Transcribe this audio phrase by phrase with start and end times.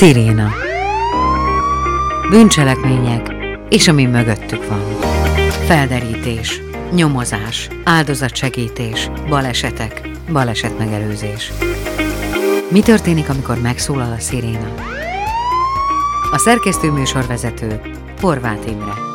[0.00, 0.52] Sziréna.
[2.30, 3.34] Bűncselekmények
[3.68, 4.82] és ami mögöttük van.
[5.66, 6.60] Felderítés,
[6.92, 11.52] nyomozás, áldozatsegítés, balesetek, balesetmegelőzés.
[12.70, 14.74] Mi történik, amikor megszólal a sziréna?
[16.32, 17.80] A szerkesztő műsorvezető
[18.20, 19.09] Horváth Imre.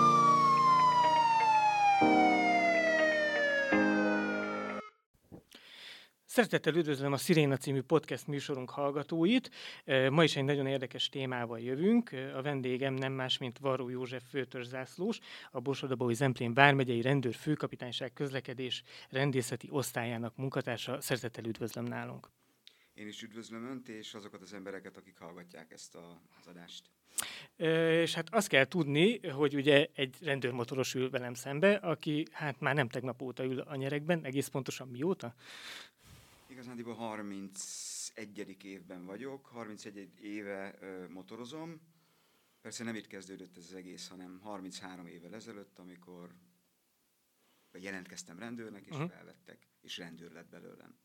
[6.36, 9.50] Szeretettel üdvözlöm a Sziréna című podcast műsorunk hallgatóit.
[10.10, 12.12] Ma is egy nagyon érdekes témával jövünk.
[12.12, 15.20] A vendégem nem más, mint Varó József főtörzsászlós,
[15.52, 21.02] a Borsodabói Zemplén Vármegyei Rendőr Főkapitányság közlekedés rendészeti osztályának munkatársa.
[21.02, 22.30] Szeretettel üdvözlöm nálunk.
[22.94, 26.84] Én is üdvözlöm Önt és azokat az embereket, akik hallgatják ezt a, az adást.
[28.02, 32.76] És hát azt kell tudni, hogy ugye egy rendőrmotoros ül velem szembe, aki hát már
[32.76, 35.34] nem tegnap óta ül a nyerekben, egész pontosan mióta?
[36.56, 38.64] Igazándiból 31.
[38.64, 41.82] évben vagyok, 31 éve ö, motorozom.
[42.62, 46.36] Persze nem itt kezdődött ez az egész, hanem 33 évvel ezelőtt, amikor
[47.72, 49.10] jelentkeztem rendőrnek, és uh-huh.
[49.10, 50.98] felvettek, és rendőr lett belőlem.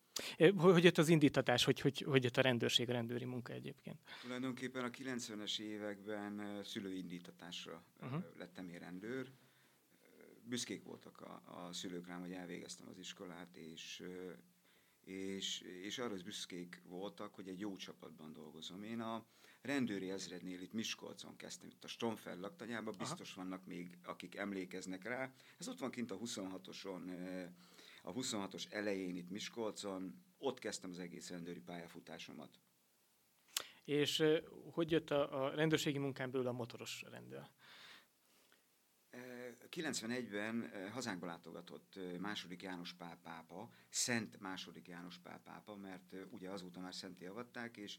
[0.56, 3.98] Hogy jött az indítatás, hogy, hogy, hogy jött a rendőrség, a rendőri munka egyébként?
[4.23, 8.25] Tulajdonképpen a 90-es években szülői indítatásra uh-huh.
[8.37, 9.33] lettem én rendőr.
[10.43, 14.03] Büszkék voltak a, a szülők rám, hogy elvégeztem az iskolát, és
[15.05, 18.83] és, és arra is büszkék voltak, hogy egy jó csapatban dolgozom.
[18.83, 19.25] Én a
[19.62, 23.43] rendőri ezrednél itt Miskolcon kezdtem, itt a Stomfel laktanyában, biztos Aha.
[23.43, 25.33] vannak még, akik emlékeznek rá.
[25.59, 27.01] Ez ott van kint a 26-oson,
[28.03, 32.61] a 26-os elején itt Miskolcon, ott kezdtem az egész rendőri pályafutásomat.
[33.84, 34.25] És
[34.73, 37.51] hogy jött a, a rendőrségi munkán belül a motoros rendőr?
[39.77, 46.81] 91-ben hazánkba látogatott második János Pál pápa, Szent második János Pál pápa, mert ugye azóta
[46.81, 47.97] már szenté avatták, és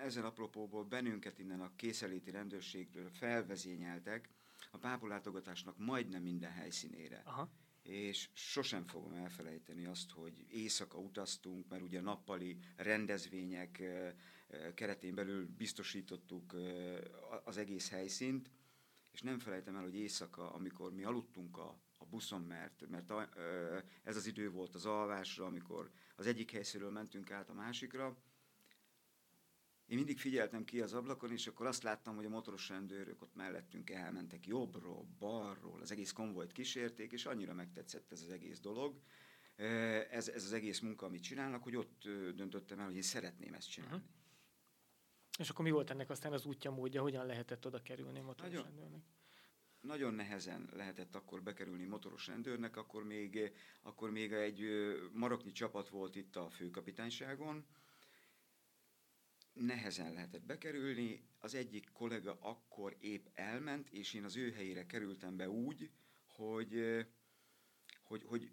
[0.00, 4.28] ezen apropóból bennünket innen a készeléti rendőrségről felvezényeltek
[4.70, 7.22] a pápolátogatásnak majdnem minden helyszínére.
[7.24, 7.50] Aha.
[7.82, 13.82] És sosem fogom elfelejteni azt, hogy éjszaka utaztunk, mert ugye nappali rendezvények
[14.74, 16.54] keretén belül biztosítottuk
[17.44, 18.50] az egész helyszínt,
[19.14, 23.28] és nem felejtem el, hogy éjszaka, amikor mi aludtunk a, a buszon, mert, mert a,
[23.34, 28.16] ö, ez az idő volt az alvásra, amikor az egyik helyszínről mentünk át a másikra,
[29.86, 33.34] én mindig figyeltem ki az ablakon, és akkor azt láttam, hogy a motoros rendőrök ott
[33.34, 39.00] mellettünk elmentek jobbról, balról, az egész konvojt kísérték, és annyira megtetszett ez az egész dolog,
[40.10, 42.02] ez, ez az egész munka, amit csinálnak, hogy ott
[42.34, 43.96] döntöttem el, hogy én szeretném ezt csinálni.
[43.96, 44.10] Uh-huh.
[45.38, 48.64] És akkor mi volt ennek aztán az útja, módja, hogyan lehetett oda kerülni motoros nagyon,
[48.64, 49.02] rendőrnek?
[49.80, 53.52] Nagyon nehezen lehetett akkor bekerülni motoros rendőrnek, akkor még,
[53.82, 54.64] akkor még egy
[55.12, 57.66] maroknyi csapat volt itt a főkapitányságon,
[59.52, 61.28] nehezen lehetett bekerülni.
[61.38, 65.90] Az egyik kollega akkor épp elment, és én az ő helyére kerültem be úgy,
[66.26, 67.06] hogy,
[68.02, 68.50] hogy, hogy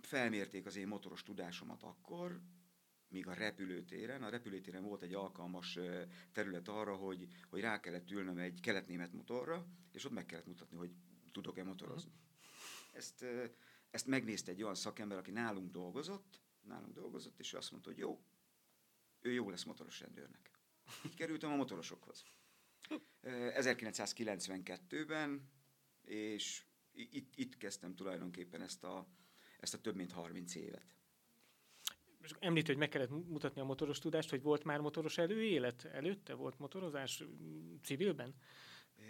[0.00, 2.40] felmérték az én motoros tudásomat akkor,
[3.10, 5.78] míg a repülőtéren, a repülőtéren volt egy alkalmas
[6.32, 10.76] terület arra, hogy, hogy rá kellett ülnöm egy keletnémet motorra, és ott meg kellett mutatni,
[10.76, 10.90] hogy
[11.32, 12.12] tudok-e motorozni.
[12.92, 13.24] Ezt,
[13.90, 17.98] ezt megnézte egy olyan szakember, aki nálunk dolgozott, nálunk dolgozott, és ő azt mondta, hogy
[17.98, 18.24] jó,
[19.20, 20.50] ő jó lesz motoros rendőrnek.
[21.06, 22.24] Így kerültem a motorosokhoz.
[23.22, 25.50] 1992-ben,
[26.02, 29.08] és itt, itt kezdtem tulajdonképpen ezt a,
[29.58, 30.99] ezt a több mint 30 évet
[32.22, 36.34] és említ, hogy meg kellett mutatni a motoros tudást, hogy volt már motoros előélet előtte?
[36.34, 37.24] Volt motorozás
[37.82, 38.34] civilben?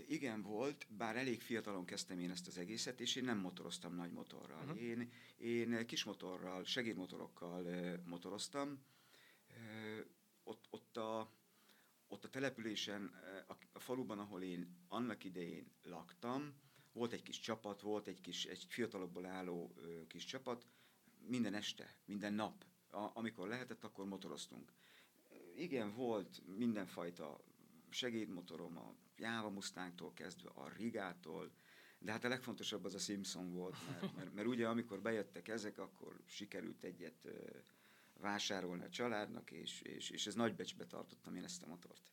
[0.08, 4.12] Igen, volt, bár elég fiatalon kezdtem én ezt az egészet, és én nem motoroztam nagy
[4.12, 4.64] motorral.
[4.64, 4.82] Uh-huh.
[4.82, 7.64] Én, én kis motorral, segédmotorokkal
[8.04, 8.84] motoroztam.
[10.42, 11.32] Ott, ott, a,
[12.08, 13.14] ott a településen,
[13.48, 16.54] a, a faluban, ahol én annak idején laktam,
[16.92, 19.74] volt egy kis csapat, volt egy kis egy fiatalokból álló
[20.08, 20.66] kis csapat,
[21.26, 24.72] minden este, minden nap a, amikor lehetett, akkor motoroztunk.
[25.56, 27.40] Igen, volt mindenfajta
[27.88, 31.50] segédmotorom, a Java Mustangtól kezdve a Rigától,
[31.98, 35.78] de hát a legfontosabb az a Simpson volt, mert, mert, mert ugye amikor bejöttek ezek,
[35.78, 37.28] akkor sikerült egyet
[38.20, 42.12] vásárolni a családnak, és, és, és ez nagy becsbe tartottam én ezt a motort.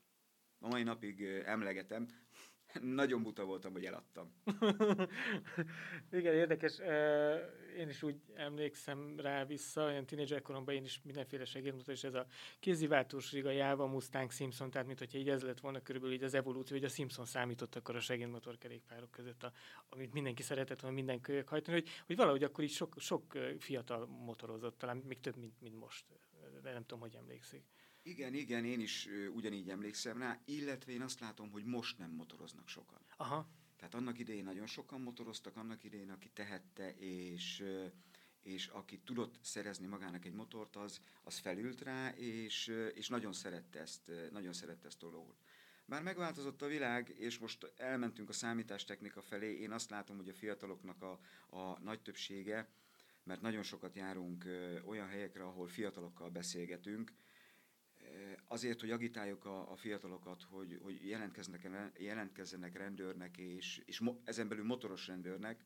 [0.59, 2.07] A mai napig emlegetem,
[2.81, 4.34] nagyon buta voltam, hogy eladtam.
[6.12, 6.80] Igen, érdekes.
[7.78, 12.14] Én is úgy emlékszem rá vissza, olyan tínédzser koromban én is mindenféle segédmutató, és ez
[12.14, 12.25] a
[12.60, 16.34] kéziváltós a Java, Mustang, Simpson, tehát mint hogyha így ez lett volna körülbelül így az
[16.34, 19.52] evolúció, hogy a Simpson számított akkor a segédmotor kerékpárok között, a,
[19.90, 24.06] amit mindenki szeretett volna minden kölyök hajtani, hogy, hogy valahogy akkor így sok, sok fiatal
[24.06, 26.06] motorozott, talán még több, mint, mint most
[26.62, 27.64] de nem tudom, hogy emlékszik.
[28.07, 32.68] Igen, igen, én is ugyanígy emlékszem rá, illetve én azt látom, hogy most nem motoroznak
[32.68, 33.00] sokan.
[33.18, 33.48] Aha.
[33.77, 37.63] Tehát annak idején nagyon sokan motoroztak, annak idején, aki tehette, és,
[38.42, 43.80] és aki tudott szerezni magának egy motort, az, az felült rá, és, és nagyon szerette
[43.80, 45.38] ezt, nagyon szerette ezt a dolgot.
[45.86, 50.33] Bár megváltozott a világ, és most elmentünk a számítástechnika felé, én azt látom, hogy a
[50.33, 51.19] fiataloknak a,
[51.57, 52.69] a nagy többsége,
[53.24, 54.45] mert nagyon sokat járunk
[54.86, 57.12] olyan helyekre, ahol fiatalokkal beszélgetünk,
[58.48, 64.48] azért, hogy agitáljuk a, a fiatalokat, hogy, hogy jelentkeznek, jelentkezzenek rendőrnek, és, és mo, ezen
[64.48, 65.66] belül motoros rendőrnek.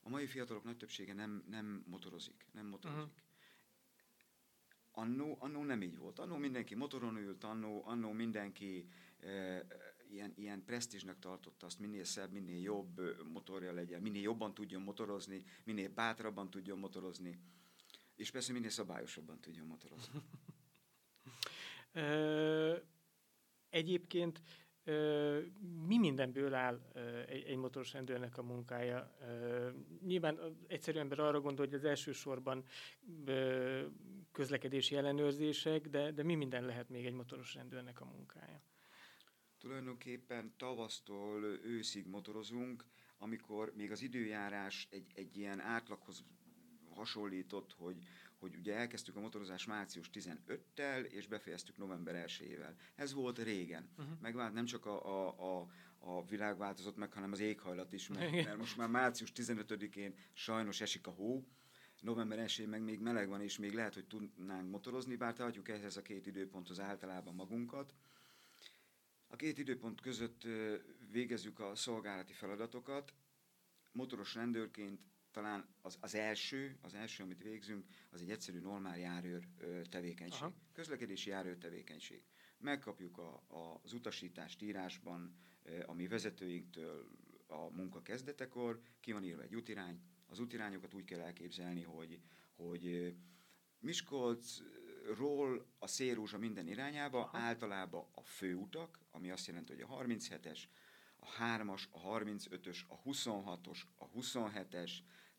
[0.00, 3.00] A mai fiatalok nagy többsége nem, nem motorozik, nem motorozik.
[3.00, 3.20] Uh-huh.
[4.94, 6.18] Annó, annó nem így volt.
[6.18, 8.88] Annó mindenki motoron ült, annó, annó mindenki
[9.20, 9.66] e,
[10.08, 13.00] ilyen, ilyen presztízsnek tartotta azt, minél szebb, minél jobb
[13.32, 17.38] motorja legyen, minél jobban tudjon motorozni, minél bátrabban tudjon motorozni,
[18.14, 20.20] és persze minél szabályosabban tudjon motorozni.
[23.68, 24.42] Egyébként
[25.86, 26.80] mi mindenből áll
[27.26, 29.16] egy, motoros rendőrnek a munkája?
[30.02, 32.64] Nyilván egyszerű ember arra gondol, hogy az elsősorban
[34.32, 38.62] közlekedési ellenőrzések, de, de mi minden lehet még egy motoros rendőrnek a munkája?
[39.58, 42.84] Tulajdonképpen tavasztól őszig motorozunk,
[43.18, 46.24] amikor még az időjárás egy, egy ilyen átlaghoz
[46.94, 47.98] hasonlított, hogy,
[48.42, 52.74] hogy ugye elkezdtük a motorozást március 15-tel, és befejeztük november 1-ével.
[52.94, 53.90] Ez volt régen.
[53.98, 54.18] Uh-huh.
[54.20, 55.68] Megvált nem csak a, a, a,
[55.98, 60.80] a világ változott meg, hanem az éghajlat is, mert, mert most már március 15-én sajnos
[60.80, 61.46] esik a hó,
[62.00, 65.96] november 1 meg még meleg van, és még lehet, hogy tudnánk motorozni, bár tartjuk ehhez
[65.96, 67.94] a két időponthoz általában magunkat.
[69.26, 70.46] A két időpont között
[71.10, 73.14] végezzük a szolgálati feladatokat.
[73.92, 75.00] Motoros rendőrként
[75.32, 79.46] talán az, az első, az első, amit végzünk, az egy egyszerű normál járőr
[79.90, 80.42] tevékenység.
[80.42, 80.52] Aha.
[80.72, 82.22] Közlekedési járőr tevékenység.
[82.58, 85.36] Megkapjuk a, a, az utasítást írásban
[85.86, 87.08] a mi vezetőinktől
[87.46, 92.20] a munka kezdetekor, ki van írva egy útirány, az útirányokat úgy kell elképzelni, hogy,
[92.54, 93.14] hogy
[93.78, 97.38] Miskolcról a Szélrózsa minden irányába, Aha.
[97.38, 100.62] általában a főutak, ami azt jelenti, hogy a 37-es,
[101.16, 104.90] a 3-as, a 35-ös, a 26-os, a 27-es,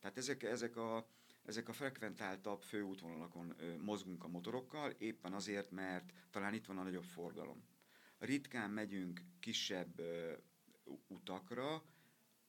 [0.03, 1.07] tehát ezek, ezek, a,
[1.45, 7.03] ezek a frekventáltabb főútvonalakon mozgunk a motorokkal, éppen azért, mert talán itt van a nagyobb
[7.03, 7.63] forgalom.
[8.19, 10.33] Ritkán megyünk kisebb ö,
[11.07, 11.83] utakra,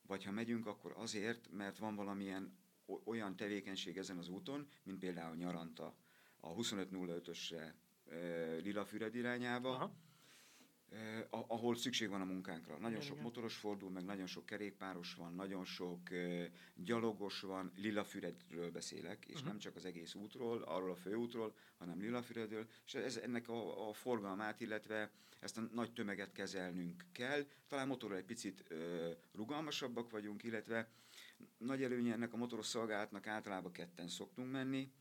[0.07, 2.59] vagy ha megyünk, akkor azért, mert van valamilyen
[3.05, 5.97] olyan tevékenység ezen az úton, mint például nyaranta
[6.41, 7.73] a 2505-ösre
[8.63, 9.97] Lilafüred irányába, Aha
[11.31, 12.79] ahol szükség van a munkánkra.
[12.79, 18.71] Nagyon sok motoros fordul, meg nagyon sok kerékpáros van, nagyon sok eh, gyalogos van, Lilafüredről
[18.71, 19.49] beszélek, és uh-huh.
[19.49, 23.93] nem csak az egész útról, arról a főútról, hanem Lilafüredről, és ez, ennek a, a
[23.93, 25.11] forgalmát, illetve
[25.41, 27.47] ezt a nagy tömeget kezelnünk kell.
[27.69, 28.77] Talán motorral egy picit eh,
[29.33, 30.89] rugalmasabbak vagyunk, illetve
[31.59, 34.93] nagy előnye ennek a motoros szolgálatnak általában ketten szoktunk menni,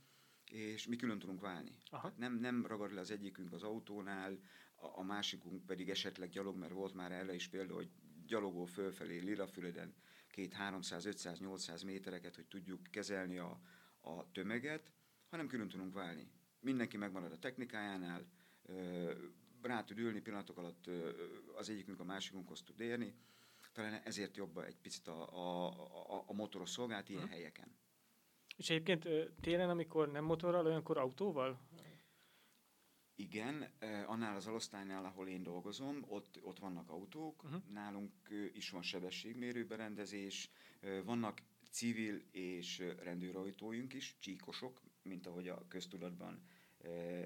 [0.53, 1.77] és mi külön tudunk válni.
[1.89, 2.13] Aha.
[2.17, 4.39] Nem, nem ragad le az egyikünk az autónál,
[4.75, 7.89] a, a másikunk pedig esetleg gyalog, mert volt már erre is példa, hogy
[8.25, 9.93] gyalogol fölfelé Lilafüleden
[10.29, 13.59] két 300, 500, 800 métereket, hogy tudjuk kezelni a,
[14.01, 14.91] a tömeget,
[15.29, 16.31] hanem külön tudunk válni.
[16.59, 18.25] Mindenki megmarad a technikájánál,
[19.61, 20.89] rá tud ülni pillanatok alatt
[21.55, 23.15] az egyikünk a másikunkhoz tud érni,
[23.73, 25.67] talán ezért jobb egy picit a, a,
[26.15, 27.31] a, a motoros szolgált ilyen hmm.
[27.31, 27.75] helyeken.
[28.55, 29.07] És egyébként
[29.41, 31.59] télen, amikor nem motorral, olyankor autóval?
[33.15, 33.73] Igen,
[34.05, 37.61] annál az alosztálynál, ahol én dolgozom, ott, ott vannak autók, uh-huh.
[37.71, 38.11] nálunk
[38.53, 40.49] is van sebességmérő berendezés,
[41.05, 41.41] vannak
[41.71, 46.43] civil és rendőrautóink is, csíkosok, mint ahogy a köztudatban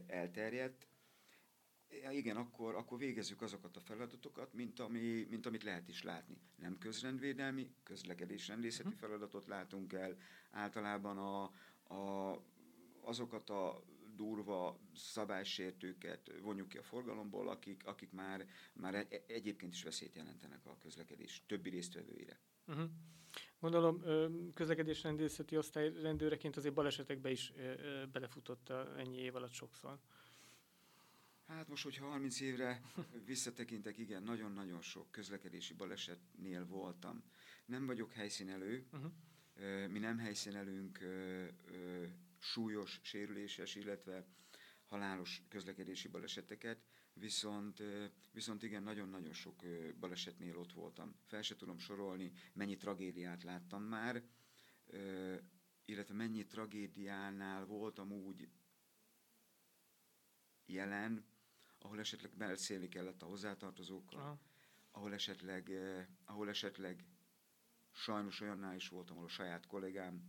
[0.08, 0.88] elterjedt.
[2.12, 6.38] Igen, akkor, akkor végezzük azokat a feladatokat, mint, ami, mint amit lehet is látni.
[6.56, 9.02] Nem közrendvédelmi, közlekedésrendészeti uh-huh.
[9.02, 10.18] feladatot látunk el,
[10.52, 11.44] általában a,
[11.94, 12.36] a,
[13.02, 13.84] azokat a
[14.16, 20.78] durva szabálysértőket vonjuk ki a forgalomból, akik, akik már, már egyébként is veszélyt jelentenek a
[20.78, 22.40] közlekedés többi résztvevőire.
[22.68, 22.90] Uh-huh.
[23.60, 24.04] Gondolom,
[24.54, 27.54] közlekedésrendészeti osztály rendőreként azért balesetekbe is
[28.12, 30.00] belefutott ennyi év alatt sokszor.
[31.48, 32.82] Hát most, hogyha 30 évre
[33.26, 37.24] visszatekintek, igen, nagyon-nagyon sok közlekedési balesetnél voltam.
[37.66, 39.12] Nem vagyok helyszínelő, uh-huh.
[39.88, 41.00] mi nem helyszínelünk
[42.40, 44.26] súlyos, sérüléses, illetve
[44.86, 47.84] halálos közlekedési baleseteket, viszont,
[48.32, 49.64] viszont igen, nagyon-nagyon sok
[50.00, 51.16] balesetnél ott voltam.
[51.26, 54.24] Fel se tudom sorolni, mennyi tragédiát láttam már,
[55.86, 58.50] illetve mennyi tragédiánál voltam úgy
[60.66, 61.26] jelen,
[61.82, 64.40] ahol esetleg beszélni kellett a hozzátartozókkal, Aha.
[64.92, 67.06] ahol esetleg, eh, ahol esetleg
[67.92, 70.22] sajnos olyannál is voltam, ahol a saját kollégám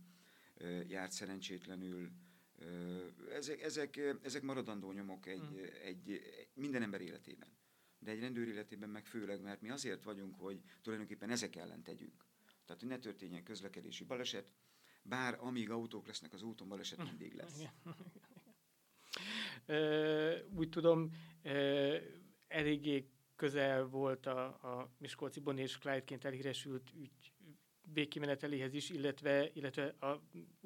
[0.55, 2.11] eh, járt szerencsétlenül.
[2.59, 5.57] Eh, ezek, ezek, ezek maradandó nyomok egy, hmm.
[5.83, 7.57] egy, egy, minden ember életében.
[7.99, 12.25] De egy rendőr életében meg főleg, mert mi azért vagyunk, hogy tulajdonképpen ezek ellen tegyünk.
[12.65, 14.51] Tehát, hogy ne történjen közlekedési baleset,
[15.01, 17.63] bár amíg autók lesznek az úton, baleset mindig lesz.
[20.53, 21.11] Úgy tudom,
[22.47, 27.33] eléggé közel volt a, a Miskolci Bonnie és Clyde-ként elhíresült ügy
[27.93, 30.23] végkimeneteléhez is, illetve, illetve a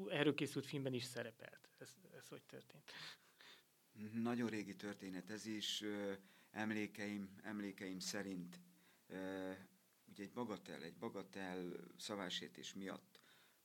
[0.07, 1.69] erről készült filmben is szerepelt.
[1.77, 2.91] Ez, ez hogy történt?
[4.13, 5.83] Nagyon régi történet ez is.
[6.51, 8.59] Emlékeim, emlékeim szerint
[10.09, 13.19] ugye egy bagatel, egy bagatel szavásértés miatt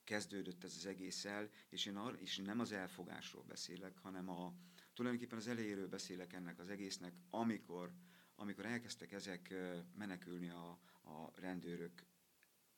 [0.05, 4.55] kezdődött ez az egész el, és én, ar, és nem az elfogásról beszélek, hanem a,
[4.99, 7.93] tulajdonképpen az elejéről beszélek ennek az egésznek, amikor,
[8.35, 9.55] amikor elkezdtek ezek
[9.95, 10.69] menekülni a,
[11.03, 12.07] a rendőrök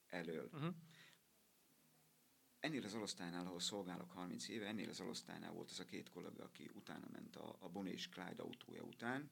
[0.07, 0.49] elől.
[0.53, 0.75] Uh-huh.
[2.59, 6.45] Ennél az alosztálynál, ahol szolgálok 30 éve, ennél az alosztálynál volt az a két kollega,
[6.45, 9.31] aki utána ment a, a Bonnie és Clyde autója után,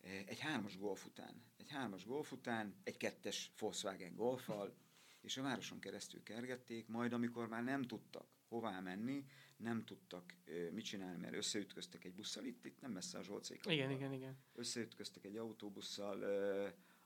[0.00, 4.76] egy hármas golf után, egy hármas golf után, egy kettes Volkswagen golfal,
[5.20, 9.24] és a városon keresztül kergették, majd amikor már nem tudtak hová menni,
[9.56, 10.34] nem tudtak
[10.72, 13.66] mit csinálni, mert összeütköztek egy busszal, itt, itt nem messze a Zsolcék.
[13.66, 14.36] Igen, igen, igen.
[14.54, 16.22] Összeütköztek egy autóbusszal,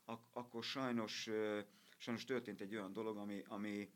[0.05, 1.31] ak- akkor sajnos,
[1.97, 3.91] sajnos történt egy olyan dolog, ami, ami,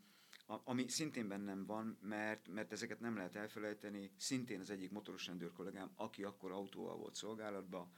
[0.45, 4.11] ami szintén bennem van, mert, mert ezeket nem lehet elfelejteni.
[4.17, 7.91] Szintén az egyik motoros rendőr kollégám, aki akkor autóval volt szolgálatban,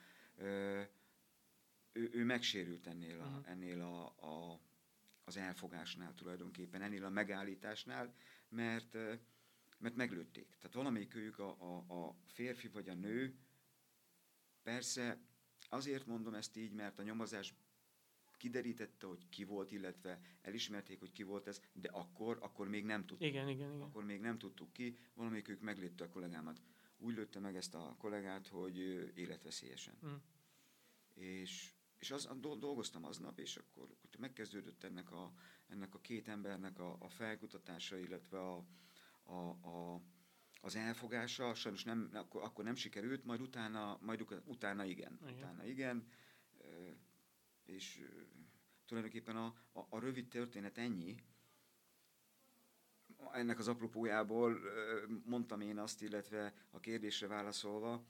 [1.96, 3.50] ő, ő megsérült ennél, a, uh-huh.
[3.50, 4.60] ennél a, a,
[5.24, 8.14] az elfogásnál tulajdonképpen, ennél a megállításnál,
[8.50, 8.98] mert,
[9.78, 10.56] mert meglőtték.
[10.60, 13.36] Tehát valamelyik őjük a, a, a férfi vagy a nő,
[14.64, 15.20] persze
[15.70, 17.54] azért mondom ezt így, mert a nyomozás
[18.38, 23.06] kiderítette, hogy ki volt, illetve elismerték, hogy ki volt ez, de akkor, akkor még nem
[23.06, 23.28] tudtuk.
[23.28, 23.82] Igen, igen, igen.
[23.82, 26.62] Akkor még nem tudtuk ki, valamelyik ők meglőtte a kollégámat.
[26.98, 28.78] Úgy lőtte meg ezt a kollégát, hogy
[29.16, 29.98] életveszélyesen.
[30.06, 30.16] Mm.
[31.14, 35.34] És és az, dolgoztam aznap, és akkor, akkor megkezdődött ennek a,
[35.68, 38.66] ennek a két embernek a, a felkutatása, illetve a,
[39.26, 40.02] a, a,
[40.62, 41.54] az elfogása.
[41.54, 45.20] Sajnos nem, akkor, akkor nem sikerült, majd utána, majd utána igen.
[45.22, 45.38] igen.
[45.38, 46.08] Utána igen.
[47.66, 48.06] És
[48.86, 51.16] tulajdonképpen a, a, a rövid történet ennyi,
[53.32, 54.60] ennek az apropójából
[55.26, 58.06] mondtam én azt, illetve a kérdésre válaszolva,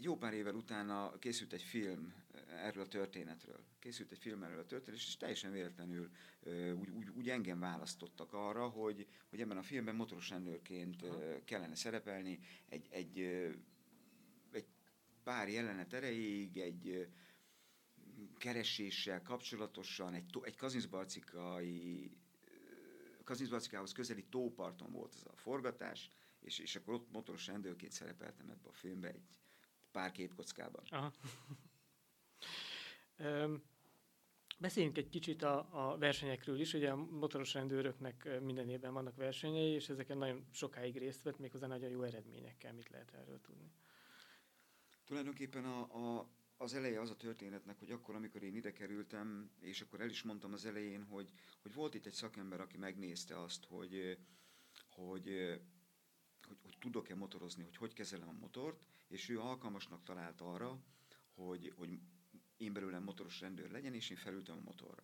[0.00, 3.64] jó pár évvel utána készült egy film eh, erről a történetről.
[3.78, 8.32] Készült egy film erről a történetről, és teljesen véletlenül uh, úgy, úgy, úgy engem választottak
[8.32, 12.38] arra, hogy, hogy ebben a filmben motoros rendőrként uh, kellene szerepelni
[12.68, 13.20] egy, egy,
[14.52, 14.66] egy
[15.22, 17.08] pár jelenet erejéig, egy
[18.38, 22.10] kereséssel kapcsolatosan, egy, egy kazinszbarcikai
[23.24, 28.68] Kazinszbarcikához közeli tóparton volt ez a forgatás, és, és akkor ott motoros rendőrként szerepeltem ebbe
[28.68, 29.40] a filmbe egy,
[29.90, 30.84] pár képkockában.
[30.88, 31.12] Aha.
[34.58, 36.74] Beszéljünk egy kicsit a, a versenyekről is.
[36.74, 41.66] Ugye a motoros rendőröknek minden évben vannak versenyei, és ezeken nagyon sokáig részt vett, méghozzá
[41.66, 42.72] nagyon jó eredményekkel.
[42.72, 43.72] Mit lehet erről tudni?
[45.04, 49.80] Tulajdonképpen a, a, az eleje az a történetnek, hogy akkor, amikor én ide kerültem, és
[49.80, 51.30] akkor el is mondtam az elején, hogy,
[51.62, 54.18] hogy volt itt egy szakember, aki megnézte azt, hogy,
[54.88, 55.60] hogy
[56.50, 60.78] hogy, hogy tudok-e motorozni, hogy hogy kezelem a motort, és ő alkalmasnak talált arra,
[61.34, 61.98] hogy, hogy
[62.56, 65.02] én belőlem motoros rendőr legyen, és én felültem a motorra.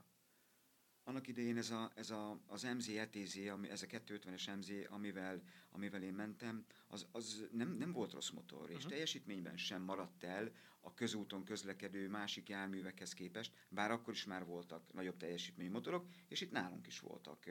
[1.04, 5.42] Annak idején ez, a, ez a, az MZ ETZ, ami, ez a 250-es MZ, amivel,
[5.70, 8.76] amivel én mentem, az, az nem, nem volt rossz motor, uh-huh.
[8.76, 14.44] és teljesítményben sem maradt el a közúton közlekedő másik járművekhez képest, bár akkor is már
[14.44, 17.44] voltak nagyobb teljesítményű motorok, és itt nálunk is voltak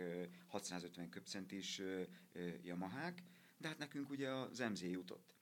[0.48, 1.82] 650 köbcentis
[2.62, 3.24] Yamahák,
[3.58, 5.36] de hát nekünk ugye az MZ jutott.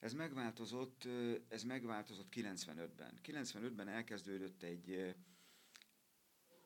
[0.00, 1.08] Ez megváltozott,
[1.48, 3.20] ez megváltozott 95-ben.
[3.24, 5.14] 95-ben elkezdődött egy,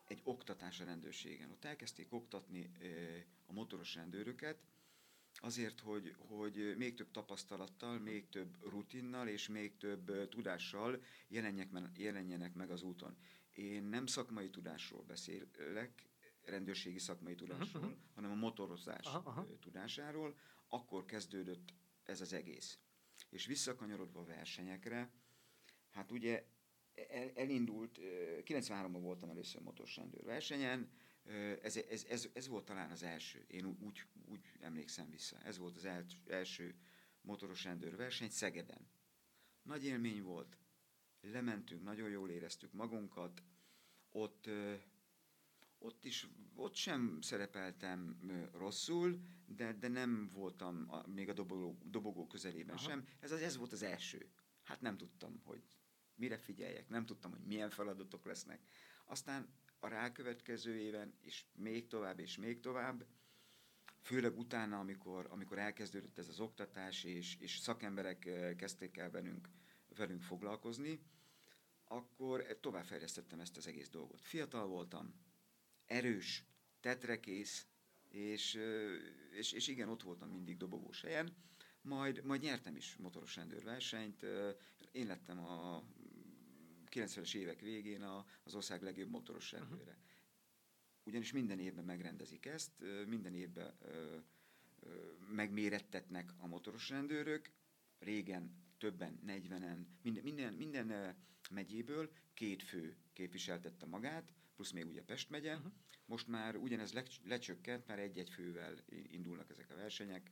[0.04, 1.50] egy oktatás a rendőrségen.
[1.50, 2.70] Ott elkezdték oktatni
[3.46, 4.58] a motoros rendőröket,
[5.34, 12.70] azért, hogy, hogy még több tapasztalattal, még több rutinnal és még több tudással jelenjenek meg
[12.70, 13.16] az úton.
[13.52, 16.08] Én nem szakmai tudásról beszélek,
[16.44, 17.98] rendőrségi szakmai tudásról, uh-huh.
[18.14, 19.58] hanem a motorozás uh-huh.
[19.58, 20.38] tudásáról,
[20.68, 21.74] akkor kezdődött
[22.04, 22.78] ez az egész.
[23.34, 25.10] És visszakanyarodva a versenyekre,
[25.90, 26.44] hát ugye
[27.08, 27.98] el, elindult,
[28.44, 30.90] 93-ban voltam először motoros rendőr versenyen,
[31.62, 35.76] ez, ez, ez, ez volt talán az első, én úgy, úgy emlékszem vissza, ez volt
[35.76, 35.84] az
[36.26, 36.74] első
[37.20, 38.88] motoros rendőr verseny Szegeden.
[39.62, 40.58] nagy élmény volt.
[41.20, 43.42] Lementünk, nagyon jól éreztük magunkat,
[44.08, 44.50] ott,
[45.84, 48.18] ott is, ott sem szerepeltem
[48.52, 52.88] rosszul, de, de nem voltam a, még a dobogó, dobogó közelében Aha.
[52.88, 53.04] sem.
[53.20, 54.30] Ez, az, ez volt az első.
[54.62, 55.62] Hát nem tudtam, hogy
[56.14, 58.60] mire figyeljek, nem tudtam, hogy milyen feladatok lesznek.
[59.04, 59.48] Aztán
[59.78, 63.06] a rákövetkező éven, és még tovább, és még tovább,
[64.00, 68.18] főleg utána, amikor, amikor elkezdődött ez az oktatás, és, és szakemberek
[68.56, 69.48] kezdték el velünk,
[69.96, 71.00] velünk foglalkozni,
[71.84, 74.20] akkor továbbfejlesztettem ezt az egész dolgot.
[74.20, 75.14] Fiatal voltam,
[75.86, 76.44] erős,
[76.80, 77.66] tetrekész,
[78.08, 78.58] és,
[79.30, 81.36] és, és igen, ott voltam mindig dobogós helyen,
[81.80, 84.22] majd, majd nyertem is motoros rendőrversenyt.
[84.92, 85.84] Én lettem a
[86.90, 89.60] 90-es évek végén a, az ország legjobb motoros mhm.
[89.60, 89.98] rendőre.
[91.04, 92.72] Ugyanis minden évben megrendezik ezt,
[93.06, 93.78] minden évben
[95.30, 97.50] megmérettetnek a motoros rendőrök,
[97.98, 101.16] régen többen, 40-en, minden, minden, minden
[101.50, 105.54] megyéből két fő képviseltette magát, plusz még ugye Pest megye.
[105.54, 105.72] Uh-huh.
[106.06, 110.30] Most már ugyanez le, lecsökkent, már egy-egy fővel indulnak ezek a versenyek,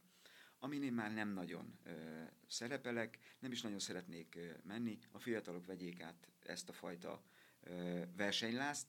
[0.58, 4.98] amin én már nem nagyon ö, szerepelek, nem is nagyon szeretnék ö, menni.
[5.10, 7.22] A fiatalok vegyék át ezt a fajta
[7.60, 8.86] ö, versenylást,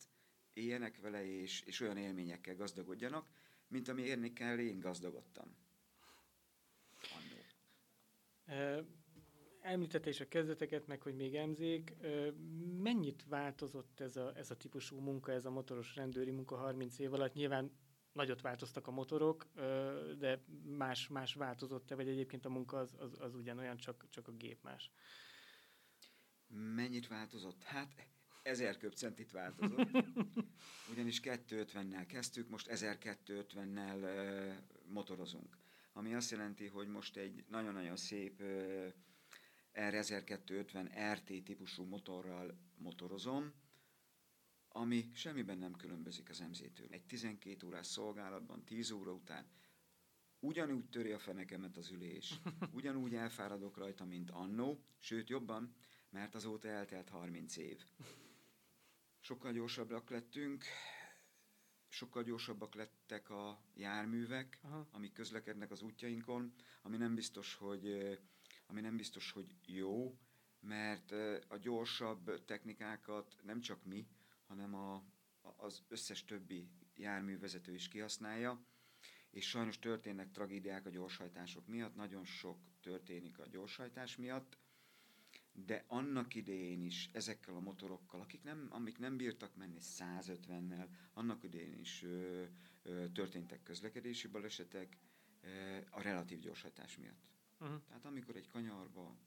[0.53, 3.29] éljenek vele, és, és olyan élményekkel gazdagodjanak,
[3.67, 5.55] mint ami érni kell, én gazdagodtam.
[8.47, 9.01] Annó
[9.63, 11.95] említette is a kezdeteket, meg hogy még emzék.
[12.81, 17.13] Mennyit változott ez a, ez a típusú munka, ez a motoros rendőri munka 30 év
[17.13, 17.33] alatt?
[17.33, 17.71] Nyilván
[18.13, 19.47] nagyot változtak a motorok,
[20.19, 20.43] de
[20.77, 24.63] más, más változott-e, vagy egyébként a munka az, az, az ugyanolyan, csak, csak a gép
[24.63, 24.91] más?
[26.47, 27.63] Mennyit változott?
[27.63, 28.07] Hát
[28.43, 29.89] ezer köbcentit változott.
[30.91, 33.99] Ugyanis 250-nel kezdtük, most 1250-nel
[34.85, 35.57] motorozunk.
[35.93, 38.43] Ami azt jelenti, hogy most egy nagyon-nagyon szép
[39.73, 43.53] R1250 RT típusú motorral motorozom,
[44.67, 46.87] ami semmiben nem különbözik az MZ-től.
[46.89, 49.47] Egy 12 órás szolgálatban, 10 óra után
[50.39, 52.39] ugyanúgy töri a fenekemet az ülés,
[52.71, 55.75] ugyanúgy elfáradok rajta, mint annó, sőt jobban,
[56.09, 57.83] mert azóta eltelt 30 év.
[59.19, 60.63] Sokkal gyorsabbak lettünk,
[61.87, 64.87] sokkal gyorsabbak lettek a járművek, Aha.
[64.91, 68.17] amik közlekednek az útjainkon, ami nem biztos, hogy
[68.73, 70.17] ami nem biztos, hogy jó,
[70.59, 71.11] mert
[71.47, 74.07] a gyorsabb technikákat nem csak mi,
[74.47, 75.03] hanem a,
[75.41, 78.65] az összes többi járművezető is kihasználja,
[79.29, 84.57] és sajnos történnek tragédiák a gyorshajtások miatt, nagyon sok történik a gyorshajtás miatt,
[85.51, 91.43] de annak idején is ezekkel a motorokkal, akik nem, amik nem bírtak menni 150-nel, annak
[91.43, 92.43] idején is ö,
[92.83, 94.97] ö, történtek közlekedési balesetek
[95.41, 97.31] ö, a relatív gyorshajtás miatt.
[97.59, 97.81] Uh-huh.
[97.87, 99.17] Tehát amikor egy kanyarba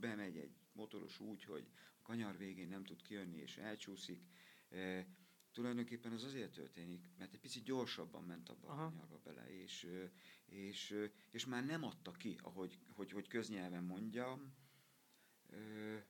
[0.00, 4.22] bemegy egy motoros úgy, hogy a kanyar végén nem tud kijönni és elcsúszik,
[4.68, 5.06] e,
[5.52, 8.84] tulajdonképpen az azért történik, mert egy picit gyorsabban ment abba Aha.
[8.84, 9.88] a kanyarba bele, és,
[10.46, 10.94] és,
[11.30, 14.54] és már nem adta ki, ahogy hogy, hogy köznyelven mondjam,
[15.50, 16.06] e,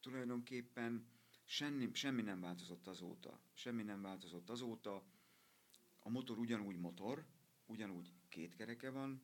[0.00, 1.06] tulajdonképpen
[1.44, 3.40] semmi, semmi nem változott azóta.
[3.52, 5.04] Semmi nem változott azóta.
[5.98, 7.26] A motor ugyanúgy motor,
[7.66, 9.22] ugyanúgy két kereke van,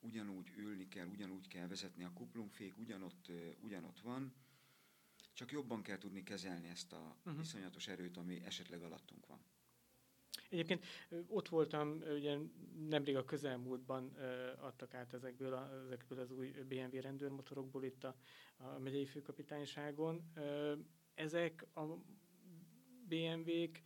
[0.00, 3.30] ugyanúgy ülni kell, ugyanúgy kell vezetni, a kuplungfék ugyanott,
[3.60, 4.34] ugyanott van,
[5.32, 7.42] csak jobban kell tudni kezelni ezt a uh-huh.
[7.42, 9.40] iszonyatos erőt, ami esetleg alattunk van.
[10.48, 10.84] Egyébként
[11.26, 12.38] ott voltam, ugye
[12.88, 14.08] nemrég a közelmúltban
[14.58, 18.16] adtak át ezekből, a, ezekből az új BMW rendőrmotorokból itt a,
[18.56, 20.32] a megyei főkapitányságon.
[21.14, 21.82] Ezek a
[23.08, 23.82] BMW-k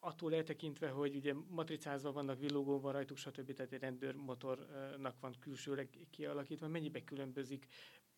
[0.00, 3.52] attól eltekintve, hogy ugye matricázva vannak, villogón van rajtuk, stb.
[3.52, 7.66] Tehát egy rendőrmotornak van külsőleg kialakítva, mennyibe különbözik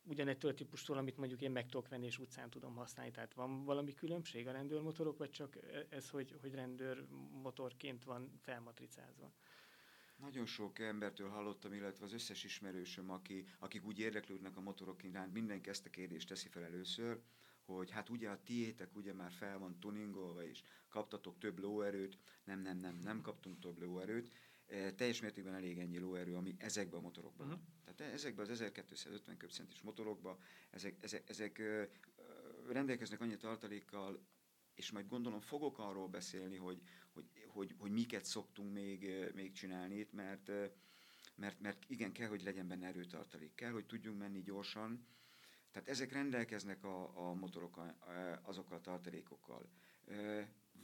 [0.05, 3.11] ugyanettől a típustól, amit mondjuk én meg tudok venni és utcán tudom használni.
[3.11, 9.33] Tehát van valami különbség a rendőrmotorok, vagy csak ez, hogy, hogy rendőrmotorként van felmatricázva?
[10.17, 15.33] Nagyon sok embertől hallottam, illetve az összes ismerősöm, aki, akik úgy érdeklődnek a motorok iránt,
[15.33, 17.21] mindenki ezt a kérdést teszi fel először,
[17.77, 22.61] hogy hát ugye a tiétek ugye már fel van tuningolva, és kaptatok több lóerőt, nem,
[22.61, 24.33] nem, nem, nem kaptunk több lóerőt,
[24.67, 27.63] e, teljes mértékben elég ennyi lóerő, ami ezekben a motorokban uh-huh.
[27.85, 30.39] Tehát ezekben az 1250 köbcentis motorokban,
[30.71, 31.63] ezek, ezek, ezek
[32.69, 34.21] rendelkeznek annyi tartalékkal,
[34.75, 36.83] és majd gondolom fogok arról beszélni, hogy,
[37.13, 40.51] hogy, hogy, hogy miket szoktunk még, még csinálni itt, mert,
[41.35, 45.07] mert, mert igen, kell, hogy legyen benne erőtartalék, kell, hogy tudjunk menni gyorsan,
[45.73, 47.81] tehát ezek rendelkeznek a, a motorok
[48.43, 49.69] azokkal a tartalékokkal.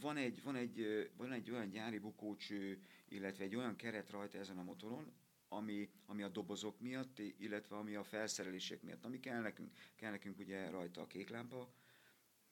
[0.00, 4.58] Van egy, van, egy, van egy olyan gyári bukócső, illetve egy olyan keret rajta ezen
[4.58, 5.12] a motoron,
[5.48, 9.04] ami, ami a dobozok miatt, illetve ami a felszerelések miatt.
[9.04, 11.72] Ami kell nekünk, kell nekünk ugye rajta a kék lámpa,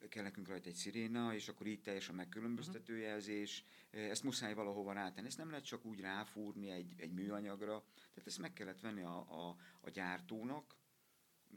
[0.09, 3.03] kell nekünk rajta egy sziréna, és akkor így teljes a megkülönböztető mhm.
[3.03, 3.65] jelzés.
[3.91, 5.27] Ezt muszáj valahova rátenni.
[5.27, 7.85] Ezt nem lehet csak úgy ráfúrni egy, egy műanyagra.
[7.95, 10.77] Tehát ezt meg kellett venni a, a, a gyártónak,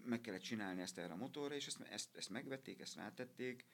[0.06, 3.66] meg kellett csinálni ezt erre a motorra, és ezt, ezt, ezt megvették, ezt rátették.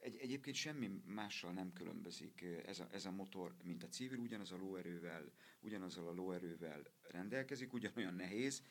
[0.00, 4.52] Egy, egyébként semmi mással nem különbözik ez a, ez a motor, mint a civil, ugyanaz
[4.52, 8.62] a lóerővel, ugyanazzal a lóerővel rendelkezik, ugyanolyan nehéz.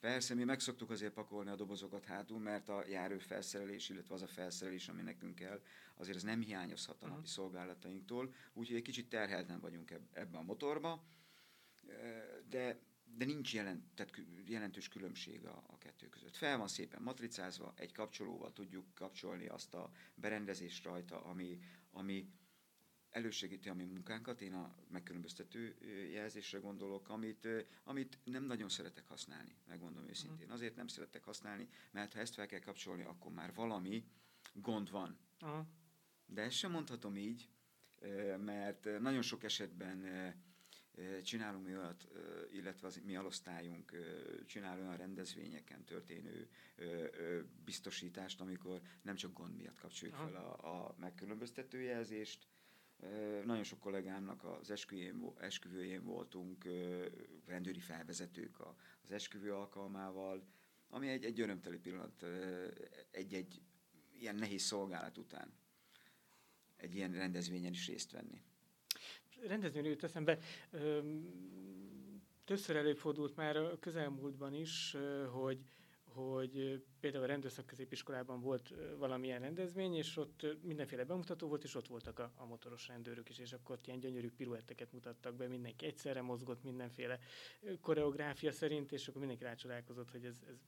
[0.00, 4.88] Persze mi megszoktuk azért pakolni a dobozokat hátul, mert a járőfelszerelés, illetve az a felszerelés,
[4.88, 5.62] ami nekünk kell,
[5.94, 7.30] azért ez nem hiányozhat a napi uh-huh.
[7.30, 11.04] szolgálatainktól, úgyhogy egy kicsit terhelten vagyunk ebben a motorba,
[12.48, 12.78] de
[13.16, 14.12] de nincs jelent, tehát
[14.46, 16.36] jelentős különbség a, a kettő között.
[16.36, 21.58] Fel van szépen matricázva, egy kapcsolóval tudjuk kapcsolni azt a berendezést rajta, ami,
[21.90, 22.28] ami
[23.10, 25.76] elősegíti a mi munkánkat, én a megkülönböztető
[26.12, 27.48] jelzésre gondolok, amit,
[27.84, 30.46] amit nem nagyon szeretek használni, megmondom őszintén.
[30.46, 30.54] Mhm.
[30.54, 34.04] Azért nem szeretek használni, mert ha ezt fel kell kapcsolni, akkor már valami
[34.54, 35.18] gond van.
[35.38, 35.66] Aha.
[36.26, 37.48] De ezt sem mondhatom így,
[38.38, 40.04] mert nagyon sok esetben
[41.22, 42.08] Csinálunk mi olyat,
[42.52, 43.92] illetve az mi alosztályunk
[44.46, 46.48] csinál olyan rendezvényeken történő
[47.64, 52.46] biztosítást, amikor nem csak gond miatt kapcsoljuk fel a, a megkülönböztető jelzést,
[53.44, 56.64] nagyon sok kollégámnak az esküvőjén, esküvőjén voltunk,
[57.46, 58.60] rendőri felvezetők
[59.04, 60.44] az esküvő alkalmával,
[60.88, 62.24] ami egy, egy örömteli pillanat,
[63.10, 63.62] egy-egy
[64.18, 65.52] ilyen nehéz szolgálat után
[66.76, 68.42] egy ilyen rendezvényen is részt venni
[69.46, 70.38] rendezvény jut eszembe,
[72.44, 74.96] többször előfordult már a közelmúltban is,
[75.30, 75.58] hogy
[76.12, 82.18] hogy például a rendőrszakközépiskolában volt valamilyen rendezvény, és ott mindenféle bemutató volt, és ott voltak
[82.18, 86.62] a, a motoros rendőrök is, és akkor ilyen gyönyörű piruetteket mutattak be, mindenki egyszerre mozgott
[86.62, 87.18] mindenféle
[87.80, 90.58] koreográfia szerint, és akkor mindenki rácsodálkozott, hogy ez, ez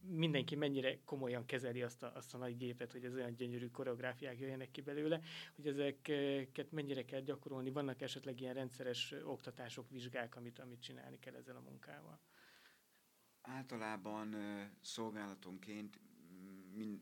[0.00, 4.38] mindenki mennyire komolyan kezeli azt a, azt a nagy gépet, hogy ez olyan gyönyörű koreográfiák
[4.38, 5.20] jöjjenek ki belőle,
[5.54, 11.34] hogy ezeket mennyire kell gyakorolni, vannak esetleg ilyen rendszeres oktatások, vizsgák, amit, amit csinálni kell
[11.34, 12.20] ezzel a munkával.
[13.40, 14.36] Általában
[14.80, 16.00] szolgálatonként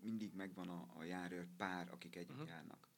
[0.03, 2.49] mindig megvan a, a járőr pár, akik együtt uh-huh.
[2.49, 2.89] járnak.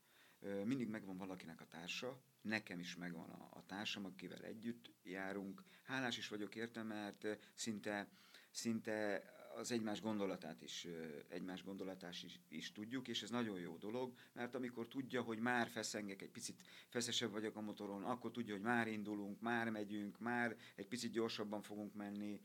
[0.65, 5.63] Mindig megvan valakinek a társa, nekem is megvan a, a társam, akivel együtt járunk.
[5.83, 8.09] Hálás is vagyok érte, mert szinte,
[8.51, 9.23] szinte
[9.57, 10.87] az egymás gondolatát is,
[11.29, 15.69] egymás gondolatás is, is tudjuk, és ez nagyon jó dolog, mert amikor tudja, hogy már
[15.69, 20.57] feszengek, egy picit feszesebb vagyok a motoron, akkor tudja, hogy már indulunk, már megyünk, már
[20.75, 22.41] egy picit gyorsabban fogunk menni,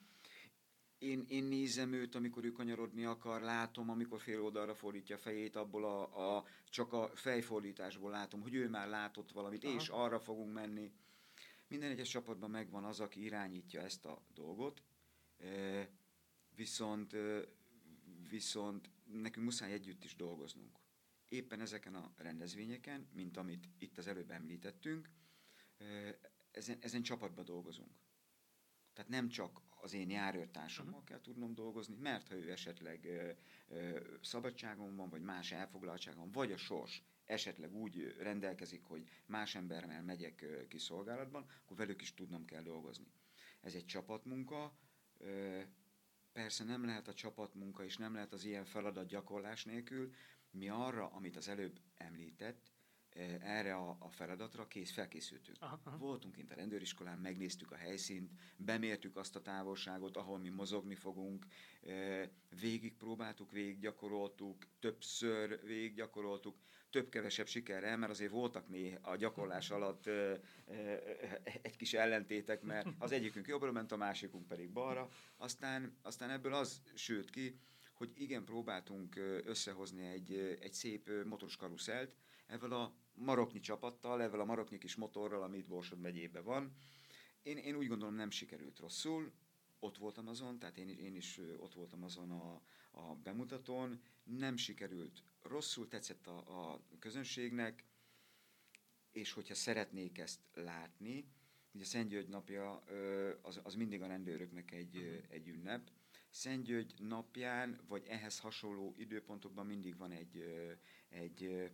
[0.97, 5.55] én, én nézem őt, amikor ő kanyarodni akar, látom, amikor fél oldalra fordítja a fejét,
[5.55, 9.75] abból a, a, csak a fejfordításból látom, hogy ő már látott valamit, Aha.
[9.75, 10.91] és arra fogunk menni.
[11.67, 14.83] Minden egyes csapatban megvan az, aki irányítja ezt a dolgot,
[15.37, 15.89] e,
[16.55, 17.15] viszont,
[18.29, 20.79] viszont nekünk muszáj együtt is dolgoznunk.
[21.29, 25.09] Éppen ezeken a rendezvényeken, mint amit itt az előbb említettünk,
[26.51, 27.91] ezen, ezen csapatban dolgozunk.
[28.93, 31.07] Tehát nem csak az én járőrtársammal uh-huh.
[31.07, 33.31] kell tudnom dolgozni, mert ha ő esetleg ö,
[33.67, 40.03] ö, szabadságon van, vagy más elfoglaltságon, vagy a sors esetleg úgy rendelkezik, hogy más emberrel
[40.03, 43.07] megyek ö, ki szolgálatban, akkor velük is tudnom kell dolgozni.
[43.61, 44.77] Ez egy csapatmunka,
[45.17, 45.61] ö,
[46.35, 50.13] persze nem lehet a csapatmunka, és nem lehet az ilyen feladat gyakorlás nélkül.
[50.51, 52.74] Mi arra, amit az előbb említett,
[53.41, 55.58] erre a, a feladatra kész felkészültünk.
[55.60, 55.97] Aha, aha.
[55.97, 61.45] Voltunk kint a rendőriskolán, megnéztük a helyszínt, bemértük azt a távolságot, ahol mi mozogni fogunk,
[62.60, 66.56] végig próbáltuk, végig gyakoroltuk, többször végig gyakoroltuk,
[66.89, 70.08] több-kevesebb sikerrel, mert azért voltak néha a gyakorlás alatt
[71.62, 75.10] egy kis ellentétek, mert az egyikünk jobbra ment, a másikunk pedig balra.
[75.38, 77.60] Aztán, aztán ebből az sőt ki,
[77.93, 82.15] hogy igen, próbáltunk összehozni egy, egy szép motoros karuszelt,
[82.47, 86.73] ezzel a maroknyi csapattal, ezzel a maroknyi kis motorral, ami itt Borsod megyében van.
[87.43, 89.32] Én, én úgy gondolom nem sikerült rosszul,
[89.80, 95.23] ott voltam azon, tehát én, én is ott voltam azon a, a bemutatón, nem sikerült
[95.41, 97.84] rosszul, tetszett a, a közönségnek,
[99.12, 101.25] és hogyha szeretnék ezt látni,
[101.75, 102.84] ugye Szent György napja
[103.41, 105.23] az, az mindig a rendőröknek egy, uh-huh.
[105.30, 105.89] egy ünnep.
[106.30, 110.43] Szent György napján, vagy ehhez hasonló időpontokban mindig van egy,
[111.10, 111.71] egy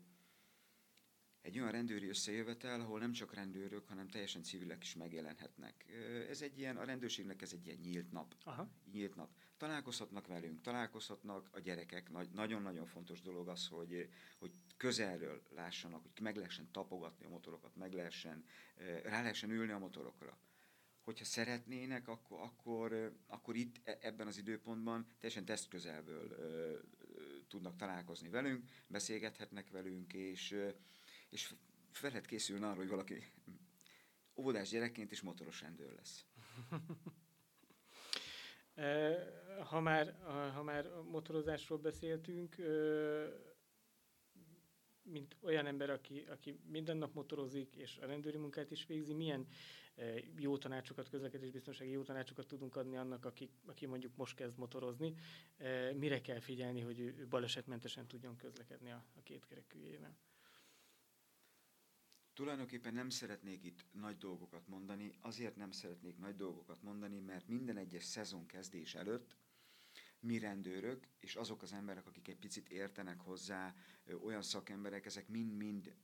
[1.42, 5.86] egy olyan rendőri összejövetel, ahol nem csak rendőrök, hanem teljesen civilek is megjelenhetnek.
[6.30, 8.36] Ez egy ilyen, a rendőrségnek ez egy ilyen nyílt nap.
[8.44, 8.70] Aha.
[8.92, 9.30] Nyílt nap.
[9.58, 12.32] Találkozhatnak velünk, találkozhatnak a gyerekek.
[12.34, 17.94] nagyon-nagyon fontos dolog az, hogy, hogy közelről lássanak, hogy meg lehessen tapogatni a motorokat, meg
[17.94, 18.44] lehessen,
[19.04, 20.38] rá lehessen ülni a motorokra.
[21.02, 26.78] hogyha szeretnének, akkor, akkor, akkor itt e, ebben az időpontban teljesen teszt közelből ö,
[27.48, 30.56] tudnak találkozni velünk, beszélgethetnek velünk, és,
[31.32, 31.54] és
[31.92, 33.24] fel lehet készülni arra, hogy valaki
[34.36, 36.26] óvodás gyerekként is motoros rendőr lesz.
[39.70, 40.18] ha, már,
[40.54, 42.56] ha már motorozásról beszéltünk,
[45.04, 49.48] mint olyan ember, aki, aki minden nap motorozik, és a rendőri munkát is végzi, milyen
[50.38, 55.14] jó tanácsokat, közlekedésbiztonsági jó tanácsokat tudunk adni annak, aki, aki mondjuk most kezd motorozni,
[55.96, 60.18] mire kell figyelni, hogy ő balesetmentesen tudjon közlekedni a, a kétkerekűjével?
[62.34, 67.78] Tulajdonképpen nem szeretnék itt nagy dolgokat mondani, azért nem szeretnék nagy dolgokat mondani, mert minden
[67.78, 69.36] egyes szezon kezdés előtt
[70.22, 73.76] mi rendőrök, és azok az emberek, akik egy picit értenek hozzá,
[74.24, 75.96] olyan szakemberek, ezek mind-mind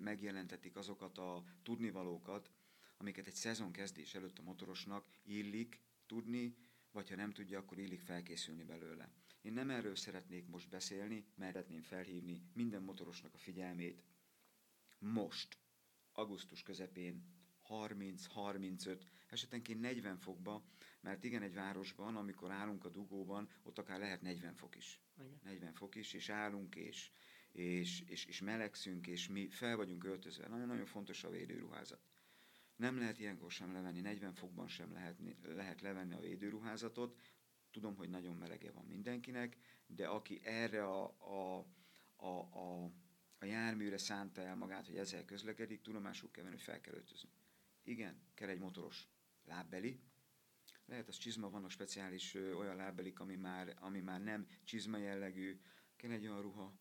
[0.00, 2.50] megjelentetik azokat a tudnivalókat,
[2.96, 6.56] amiket egy szezon kezdés előtt a motorosnak illik tudni,
[6.90, 9.10] vagy ha nem tudja, akkor illik felkészülni belőle.
[9.42, 14.02] Én nem erről szeretnék most beszélni, mert szeretném felhívni minden motorosnak a figyelmét
[14.98, 15.58] most,
[16.16, 17.24] augusztus közepén
[17.68, 20.64] 30-35, esetenként 40 fokba,
[21.00, 25.00] mert igen, egy városban, amikor állunk a dugóban, ott akár lehet 40 fok is.
[25.18, 25.40] Igen.
[25.44, 27.10] 40 fok is, és állunk, és,
[27.52, 30.48] és, és, és melegszünk, és mi fel vagyunk öltözve.
[30.48, 32.00] Nagyon-nagyon fontos a védőruházat.
[32.76, 37.20] Nem lehet ilyenkor sem levenni, 40 fokban sem lehet, lehet levenni a védőruházatot.
[37.70, 41.66] Tudom, hogy nagyon melege van mindenkinek, de aki erre a, a,
[42.16, 42.90] a, a,
[43.46, 47.28] a járműre szánta el magát, hogy ezzel közlekedik, tudomásul kell venni, hogy fel kell öltözni.
[47.82, 49.08] Igen, kell egy motoros
[49.44, 50.00] lábbeli,
[50.86, 55.60] lehet az csizma, vannak speciális ö, olyan lábbelik, ami már, ami már nem csizma jellegű,
[55.96, 56.74] kell egy olyan ruha,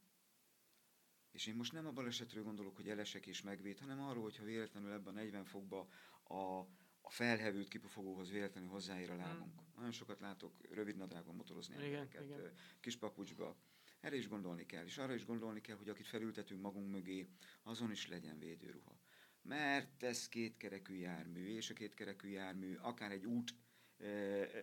[1.32, 4.92] és én most nem a balesetről gondolok, hogy elesek és megvéd, hanem arról, hogyha véletlenül
[4.92, 5.88] ebben a 40 fokba
[6.24, 6.60] a,
[7.02, 9.54] a felhevült kipufogóhoz véletlenül hozzáér a lábunk.
[9.56, 9.74] Hmm.
[9.76, 12.54] Nagyon sokat látok rövid nadrágban motorozni igen, embereket, igen.
[12.80, 13.58] kis papucsba.
[14.06, 17.28] Erre is gondolni kell, és arra is gondolni kell, hogy akit felültetünk magunk mögé,
[17.64, 19.00] azon is legyen védőruha.
[19.42, 23.56] Mert ez kétkerekű jármű, és a kétkerekű jármű akár egy út
[23.98, 24.08] e,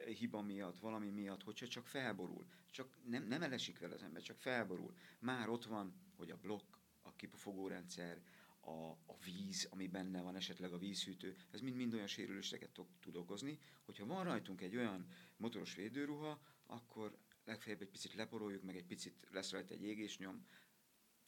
[0.04, 4.38] hiba miatt, valami miatt, hogyha csak felborul, csak nem, nem elesik vele az ember, csak
[4.38, 4.94] felborul.
[5.18, 8.22] Már ott van hogy a blokk, a kipufogórendszer,
[8.60, 13.58] a, a víz, ami benne van, esetleg a vízhűtő, ez mind-mind olyan sérüléseket tud okozni,
[13.84, 19.26] hogyha van rajtunk egy olyan motoros védőruha, akkor legfeljebb egy picit leporoljuk, meg egy picit
[19.30, 20.46] lesz rajta egy égésnyom,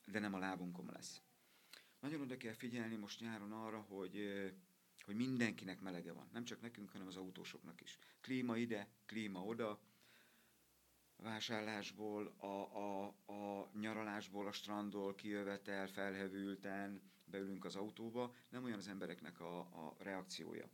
[0.06, 1.22] de nem a lábunkon lesz.
[2.00, 4.28] Nagyon oda kell figyelni most nyáron arra, hogy,
[5.04, 6.28] hogy mindenkinek melege van.
[6.32, 7.98] Nem csak nekünk, hanem az autósoknak is.
[8.20, 9.80] Klíma ide, klíma oda,
[11.16, 18.88] vásárlásból, a, a, a nyaralásból, a strandról kijövetel, felhevülten, beülünk az autóba, nem olyan az
[18.88, 20.68] embereknek a, a reakciója.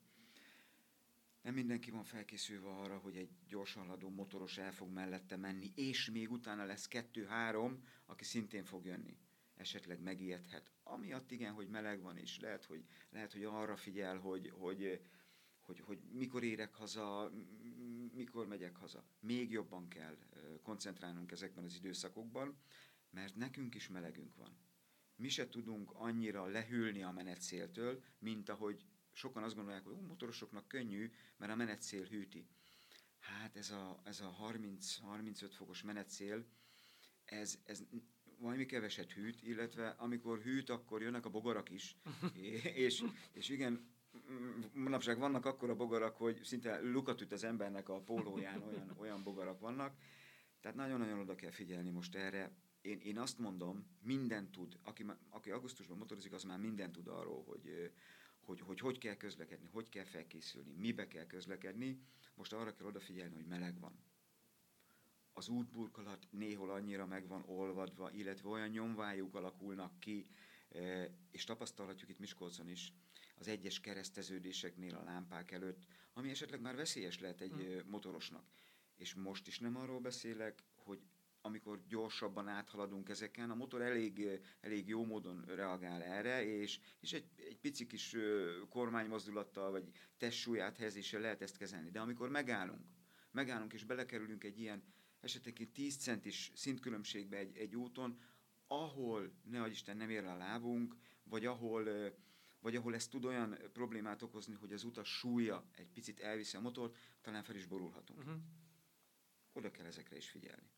[1.42, 6.10] Nem mindenki van felkészülve arra, hogy egy gyorsan haladó motoros el fog mellette menni, és
[6.10, 9.18] még utána lesz kettő-három, aki szintén fog jönni.
[9.54, 10.72] Esetleg megijedhet.
[10.82, 15.00] Amiatt igen, hogy meleg van, és lehet, hogy, lehet, hogy arra figyel, hogy, hogy,
[15.60, 17.32] hogy, hogy mikor érek haza,
[18.12, 19.04] mikor megyek haza.
[19.20, 20.18] Még jobban kell
[20.62, 22.56] koncentrálnunk ezekben az időszakokban,
[23.10, 24.58] mert nekünk is melegünk van.
[25.16, 30.68] Mi se tudunk annyira lehűlni a menetszéltől, mint ahogy sokan azt gondolják, hogy ó, motorosoknak
[30.68, 32.46] könnyű, mert a menetszél hűti.
[33.18, 36.46] Hát ez a, ez a 30-35 fokos menetszél,
[37.24, 37.82] ez, ez
[38.38, 41.96] valami keveset hűt, illetve amikor hűt, akkor jönnek a bogarak is.
[42.86, 43.88] és, és igen,
[44.72, 49.60] manapság vannak akkora bogarak, hogy szinte lukat üt az embernek a pólóján, olyan, olyan bogarak
[49.60, 49.96] vannak.
[50.60, 52.52] Tehát nagyon-nagyon oda kell figyelni most erre.
[52.80, 57.44] Én, én azt mondom, minden tud, aki, aki augusztusban motorozik, az már minden tud arról,
[57.44, 57.92] hogy,
[58.40, 62.00] hogy, hogy hogy kell közlekedni, hogy kell felkészülni, mibe kell közlekedni.
[62.34, 63.98] Most arra kell odafigyelni, hogy meleg van.
[65.32, 70.26] Az útburkolat néhol annyira meg van olvadva, illetve olyan nyomvájuk alakulnak ki,
[71.30, 72.92] és tapasztalhatjuk itt Miskolcon is,
[73.38, 77.90] az egyes kereszteződéseknél a lámpák előtt, ami esetleg már veszélyes lehet egy hmm.
[77.90, 78.44] motorosnak.
[78.96, 81.00] És most is nem arról beszélek, hogy
[81.42, 87.24] amikor gyorsabban áthaladunk ezeken, a motor elég, elég jó módon reagál erre, és, és egy,
[87.36, 88.16] egy pici kis
[88.68, 91.90] kormánymozdulattal, vagy testsúlyát helyezéssel lehet ezt kezelni.
[91.90, 92.84] De amikor megállunk,
[93.30, 94.82] megállunk és belekerülünk egy ilyen
[95.20, 98.18] esetenként 10 centis szintkülönbségbe egy, egy úton,
[98.66, 102.12] ahol, ne Isten, nem ér a lábunk, vagy ahol
[102.60, 106.60] vagy ahol ez tud olyan problémát okozni, hogy az utas súlya egy picit elviszi a
[106.60, 108.18] motort, talán fel is borulhatunk.
[108.18, 108.40] Uh-huh.
[109.52, 110.70] Oda kell ezekre is figyelni.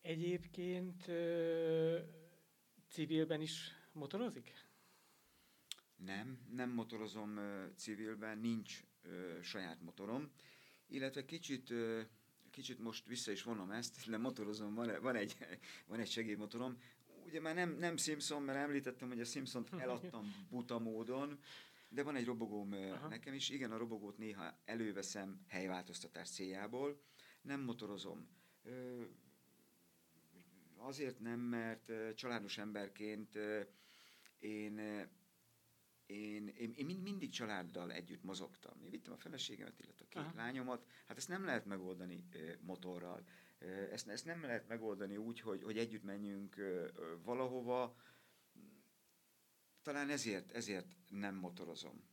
[0.00, 1.98] Egyébként ö,
[2.88, 4.68] civilben is motorozik?
[5.96, 7.40] Nem, nem motorozom
[7.76, 8.84] civilben, nincs
[9.42, 10.30] saját motorom,
[10.86, 11.72] illetve kicsit
[12.50, 15.36] kicsit most vissza is vonom ezt, de motorozom, van, van, egy,
[15.88, 16.78] van egy segédmotorom.
[17.26, 21.38] Ugye már nem, nem Simpson, mert említettem, hogy a Simpsont eladtam buta módon,
[21.88, 23.08] de van egy robogóm Aha.
[23.08, 23.48] nekem is.
[23.48, 27.02] Igen, a robogót néha előveszem helyváltoztatás céljából.
[27.42, 28.28] Nem motorozom.
[30.82, 33.38] Azért nem, mert családos emberként
[34.38, 34.80] én
[36.10, 38.82] én, én, én mind, mindig családdal együtt mozogtam.
[38.82, 40.36] Én vittem a feleségemet, illetve a két Aha.
[40.36, 40.86] lányomat.
[41.06, 42.24] Hát ezt nem lehet megoldani
[42.60, 43.24] motorral.
[43.90, 46.56] Ezt, ezt nem lehet megoldani úgy, hogy, hogy együtt menjünk
[47.22, 47.96] valahova.
[49.82, 52.08] Talán ezért, ezért nem motorozom.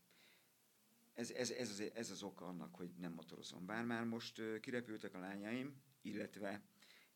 [1.13, 3.65] Ez, ez, ez, az, ez az oka annak, hogy nem motorozom.
[3.65, 6.61] Bár már most kirepültek a lányaim, illetve,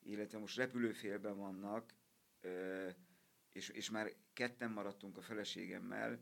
[0.03, 1.93] illetve most repülőfélben vannak,
[3.51, 6.19] és, és már ketten maradtunk a feleségemmel,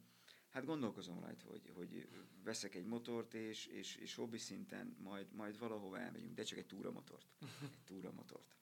[0.49, 2.09] Hát gondolkozom rajta, hogy, hogy
[2.43, 6.65] veszek egy motort, és, és, és hobbi szinten majd, majd valahova elmegyünk, de csak egy
[6.65, 7.25] túramotort.
[7.61, 8.55] Egy túramotort.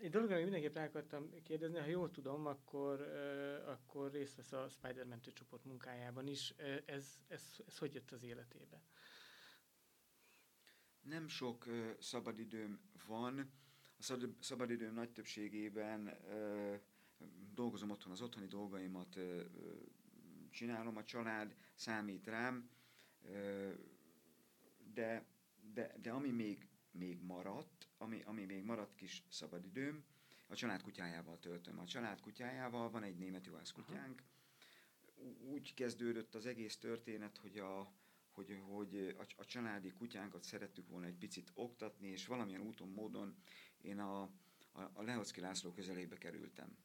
[0.00, 3.00] Egy dologra mindenképp rá akartam kérdezni, ha jól tudom, akkor,
[3.66, 6.50] akkor részt vesz a Spider-Man csoport munkájában is.
[6.86, 8.82] Ez, ez, ez hogy jött az életébe?
[11.02, 11.66] Nem sok
[11.98, 13.50] szabadidőm van.
[13.98, 16.16] A szabadidőm nagy többségében
[17.54, 19.18] dolgozom otthon, az otthoni dolgaimat
[20.50, 22.70] csinálom, a család számít rám,
[24.94, 25.24] de,
[25.72, 30.04] de, de ami még, még maradt, ami, ami még maradt kis szabadidőm,
[30.46, 31.78] a család kutyájával töltöm.
[31.78, 34.22] A család kutyájával van egy német juhász kutyánk.
[35.40, 37.92] Úgy kezdődött az egész történet, hogy a,
[38.32, 43.36] hogy, hogy a, a családi kutyánkat szerettük volna egy picit oktatni, és valamilyen úton, módon
[43.80, 44.22] én a,
[44.72, 46.76] a, a Lehocki László közelébe kerültem.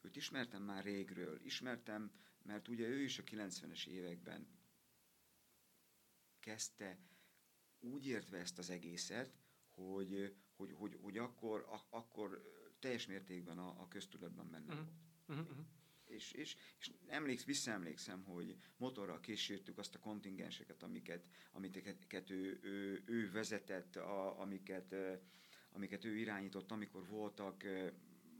[0.00, 4.46] Őt ismertem már régről, ismertem, mert ugye ő is a 90-es években
[6.40, 6.98] kezdte
[7.80, 9.32] úgy értve ezt az egészet,
[9.70, 12.42] hogy, hogy, hogy, hogy akkor, a, akkor
[12.78, 14.86] teljes mértékben a, a köztudatban benne uh-huh.
[15.26, 15.40] volt.
[15.40, 15.66] Uh-huh.
[16.12, 23.02] És, és, és emléksz, visszaemlékszem, hogy motorral kísértük azt a kontingenseket, amiket, amiket ő, ő,
[23.06, 24.94] ő vezetett, a, amiket,
[25.72, 27.64] amiket ő irányított, amikor voltak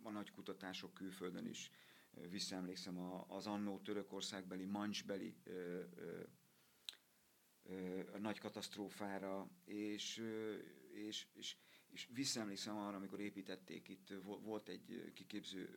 [0.03, 1.71] a nagy kutatások külföldön is.
[2.31, 6.23] Visszaemlékszem az annó törökországbeli, mancsbeli ö, ö,
[7.63, 10.23] ö, nagy katasztrófára, és,
[10.93, 11.57] és, és,
[11.93, 15.69] és visszaemlékszem arra, amikor építették itt, volt egy kiképző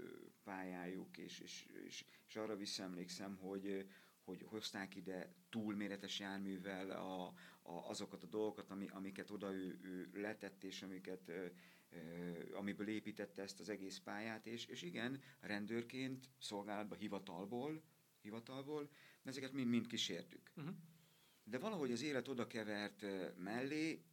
[0.43, 3.87] pályájuk, és, és, és, és arra visszaemlékszem, hogy,
[4.23, 7.25] hogy hozták ide túlméretes járművel a,
[7.61, 11.31] a, azokat a dolgokat, ami, amiket oda ő, ő letett, és amiket
[12.53, 17.81] amiből építette ezt az egész pályát, és, és igen, rendőrként, szolgálatban, hivatalból,
[18.21, 18.89] hivatalból,
[19.23, 20.51] ezeket mind-mind kísértük.
[20.55, 20.75] Uh-huh.
[21.43, 23.05] De valahogy az élet oda kevert
[23.37, 24.03] mellé,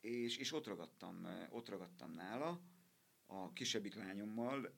[0.00, 2.60] és, és ott, ragadtam, ott ragadtam nála,
[3.26, 4.74] a kisebbik lányommal.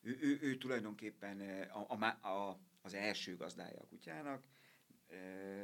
[0.00, 4.46] Ő, ő, ő tulajdonképpen a, a, a, az első gazdája a kutyának,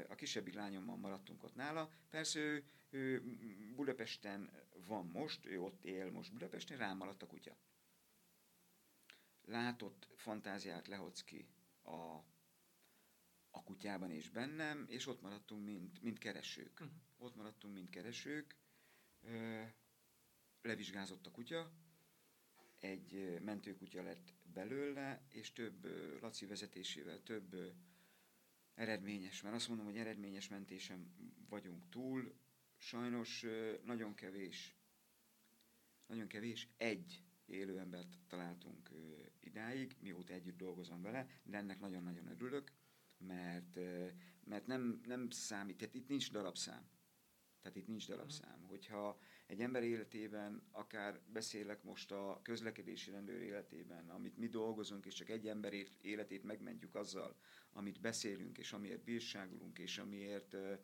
[0.08, 1.90] a kisebbik lányommal maradtunk ott nála.
[2.10, 3.22] Persze ő, ő
[3.74, 4.50] Budapesten
[4.86, 7.56] van most, ő ott él most Budapesten, rám maradt a kutya.
[9.44, 11.48] Látott fantáziát Lehocki
[11.82, 12.18] a,
[13.54, 16.80] a kutyában és bennem, és ott maradtunk, mint, mint keresők.
[16.80, 16.96] Uh-huh.
[17.18, 18.56] Ott maradtunk, mint keresők.
[20.62, 21.72] Levizsgázott a kutya,
[22.78, 25.86] egy mentőkutya lett belőle, és több
[26.20, 27.74] Laci vezetésével több
[28.74, 31.14] eredményes, mert azt mondom, hogy eredményes mentésem
[31.48, 32.34] vagyunk túl,
[32.76, 33.44] sajnos
[33.84, 34.76] nagyon kevés,
[36.06, 38.90] nagyon kevés, egy élő embert találtunk
[39.40, 42.72] idáig, mióta együtt dolgozom vele, de ennek nagyon-nagyon örülök,
[43.26, 43.78] mert,
[44.44, 46.88] mert nem, nem számít, tehát itt nincs darabszám.
[47.64, 48.62] Tehát itt nincs darabszám.
[48.62, 55.14] Hogyha egy ember életében, akár beszélek most a közlekedési rendőr életében, amit mi dolgozunk, és
[55.14, 57.36] csak egy ember életét megmentjük azzal,
[57.72, 60.74] amit beszélünk, és amiért bírságolunk, és amiért ö,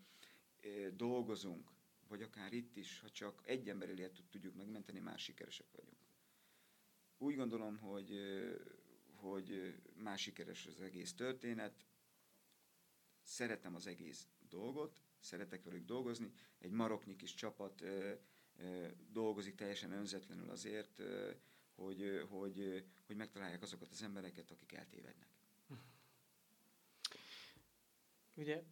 [0.61, 1.71] ö, dolgozunk,
[2.09, 5.99] vagy akár itt is, ha csak egy ember életet tudjuk megmenteni, már sikeresek vagyunk.
[7.19, 8.13] Úgy gondolom, hogy,
[9.15, 11.85] hogy már sikeres az egész történet,
[13.31, 18.13] szeretem az egész dolgot, szeretek velük dolgozni, egy maroknyi kis csapat ö,
[18.59, 21.31] ö, dolgozik teljesen önzetlenül azért, ö,
[21.75, 25.29] hogy, hogy, hogy megtalálják azokat az embereket, akik eltévednek.
[28.35, 28.63] Ugye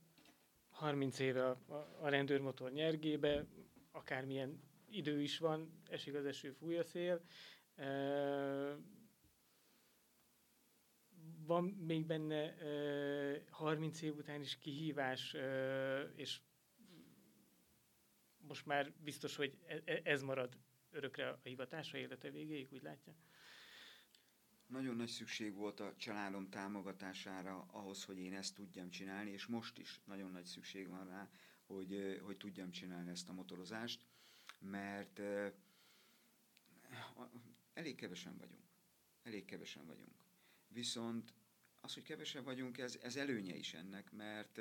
[0.71, 1.59] 30 éve a,
[2.01, 3.47] a rendőrmotor nyergébe,
[3.91, 7.23] akármilyen idő is van, esik az eső, fúj a szél.
[11.49, 12.55] Van még benne
[13.51, 15.37] 30 év után is kihívás,
[16.17, 16.41] és
[18.37, 20.59] most már biztos, hogy e, e, ez marad
[20.91, 23.15] örökre a hivatása élete végéig, úgy látja?
[24.67, 29.79] Nagyon nagy szükség volt a családom támogatására ahhoz, hogy én ezt tudjam csinálni, és most
[29.79, 31.31] is nagyon nagy szükség van rá,
[31.67, 34.07] hogy, hogy tudjam csinálni ezt a motorozást,
[34.59, 35.21] mert
[37.73, 38.63] elég kevesen vagyunk.
[39.23, 40.15] Elég kevesen vagyunk.
[40.69, 41.35] Viszont
[41.89, 44.57] az, hogy kevesen vagyunk, ez, ez előnye is ennek, mert,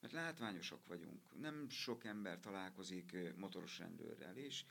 [0.00, 1.40] mert látványosak vagyunk.
[1.40, 4.64] Nem sok ember találkozik motoros rendőrrel, és,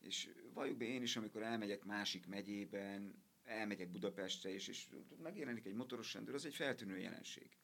[0.00, 4.88] és valljuk be én is, amikor elmegyek másik megyében, elmegyek Budapestre, és, és
[5.22, 7.56] megjelenik egy motoros rendőr, az egy feltűnő jelenség.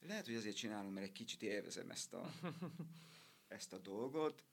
[0.00, 2.32] Lehet, hogy azért csinálom, mert egy kicsit élvezem ezt a,
[3.58, 4.44] ezt a dolgot.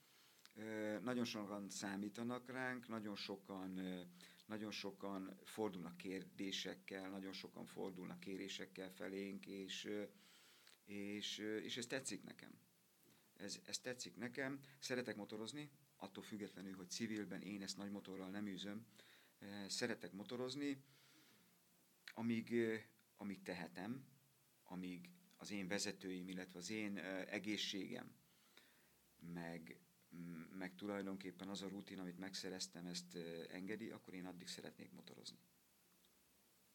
[1.02, 3.80] Nagyon sokan számítanak ránk, nagyon sokan,
[4.46, 9.90] nagyon sokan fordulnak kérdésekkel, nagyon sokan fordulnak kérésekkel felénk, és,
[10.86, 12.60] és, és ez tetszik nekem.
[13.38, 14.60] Ez, ez tetszik nekem.
[14.80, 18.86] Szeretek motorozni, attól függetlenül, hogy civilben én ezt nagy motorral nem űzöm,
[19.68, 20.84] szeretek motorozni,
[22.14, 22.56] amíg,
[23.18, 24.06] amíg tehetem,
[24.64, 26.98] amíg az én vezetőim, illetve az én
[27.30, 28.16] egészségem,
[29.34, 29.80] meg,
[30.58, 33.18] meg tulajdonképpen az a rutin, amit megszereztem, ezt
[33.50, 35.38] engedi, akkor én addig szeretnék motorozni.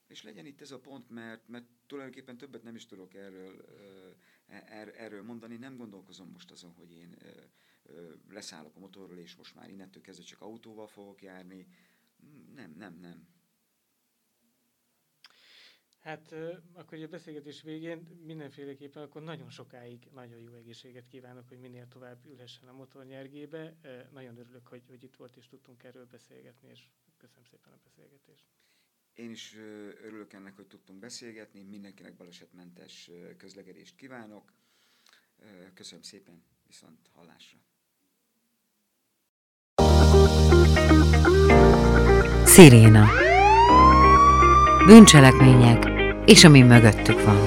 [0.07, 3.65] És legyen itt ez a pont, mert, mert tulajdonképpen többet nem is tudok erről,
[4.47, 7.17] er, erről mondani, nem gondolkozom most azon, hogy én
[8.29, 11.67] leszállok a motorról, és most már innentől kezdve csak autóval fogok járni.
[12.55, 13.29] Nem, nem, nem.
[16.01, 16.35] Hát
[16.73, 22.27] akkor a beszélgetés végén mindenféleképpen akkor nagyon sokáig nagyon jó egészséget kívánok, hogy minél tovább
[22.27, 23.75] ülhessen a motornyergébe.
[24.13, 26.81] Nagyon örülök, hogy, hogy itt volt és tudtunk erről beszélgetni, és
[27.17, 28.45] köszönöm szépen a beszélgetést.
[29.15, 29.57] Én is
[30.05, 34.53] örülök ennek, hogy tudtunk beszélgetni, mindenkinek balesetmentes közlekedést kívánok.
[35.75, 37.59] Köszönöm szépen, viszont hallásra.
[42.45, 43.29] Sziréna
[44.87, 45.90] Bűncselekmények
[46.31, 47.39] és ami mögöttük van.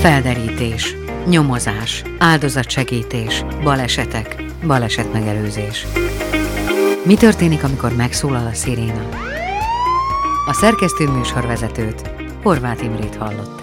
[0.00, 0.96] Felderítés,
[1.26, 5.86] nyomozás, áldozatsegítés, balesetek, balesetmegelőzés.
[7.04, 9.08] Mi történik, amikor megszólal a sziréna?
[10.46, 12.10] A szerkesztő műsorvezetőt,
[12.42, 13.57] Horváth Imrét hallott.